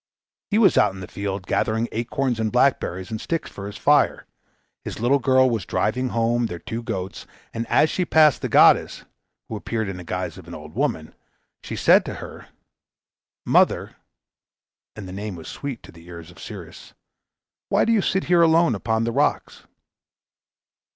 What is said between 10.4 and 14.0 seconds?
an old woman, she said to her, "Mother,"